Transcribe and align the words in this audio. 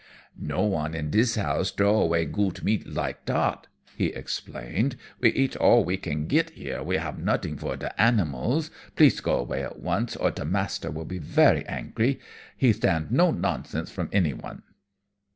"'No 0.35 0.63
one 0.63 0.95
in 0.95 1.11
dis 1.11 1.35
house 1.35 1.69
trow 1.69 1.99
away 2.01 2.25
gut 2.25 2.63
meat 2.63 2.87
like 2.87 3.23
dat,' 3.23 3.67
he 3.95 4.07
explained, 4.07 4.95
'we 5.19 5.31
eat 5.33 5.55
all 5.57 5.83
we 5.85 5.95
can 5.95 6.25
git 6.25 6.49
here, 6.49 6.81
we 6.81 6.97
have 6.97 7.19
nutting 7.19 7.55
for 7.55 7.77
de 7.77 8.01
animals. 8.01 8.71
Please 8.95 9.19
go 9.19 9.37
away 9.37 9.61
at 9.63 9.77
once, 9.77 10.15
or 10.15 10.31
de 10.31 10.43
master 10.43 10.89
will 10.89 11.05
be 11.05 11.19
very 11.19 11.63
angry. 11.67 12.19
He 12.57 12.73
stand 12.73 13.11
no 13.11 13.29
nonsense 13.29 13.91
from 13.91 14.09
anyone.' 14.11 14.63